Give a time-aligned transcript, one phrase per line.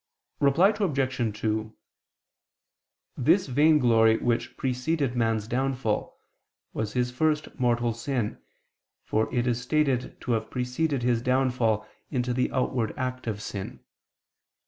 [0.39, 1.39] Reply Obj.
[1.41, 1.75] 2:
[3.15, 6.19] This vainglory which preceded man's downfall,
[6.73, 8.39] was his first mortal sin,
[9.03, 13.81] for it is stated to have preceded his downfall into the outward act of sin.